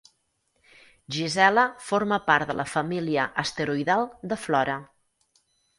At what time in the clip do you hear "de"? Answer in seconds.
2.53-2.57, 4.33-4.45